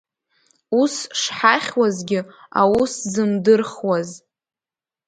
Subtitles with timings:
[0.81, 2.19] Ус шҳахьуазгьы
[2.61, 4.09] аусзымдырхуаз.